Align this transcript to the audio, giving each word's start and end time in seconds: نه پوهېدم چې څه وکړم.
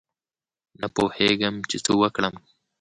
نه 0.81 0.87
پوهېدم 0.95 1.55
چې 1.69 1.77
څه 1.85 1.91
وکړم. 2.01 2.35